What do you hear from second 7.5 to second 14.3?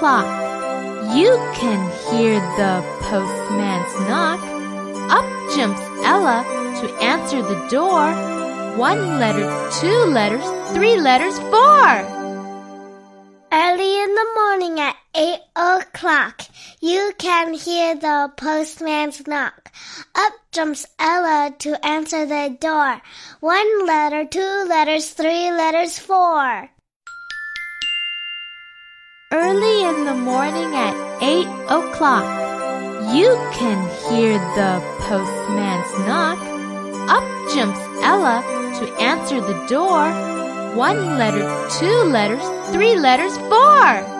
door. One letter, two letters, three letters, four. Early in the